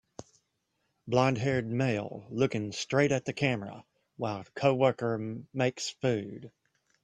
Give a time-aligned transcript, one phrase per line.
[1.07, 3.85] Blondhaired male looking straight at the camera
[4.17, 6.51] while coworker makes food.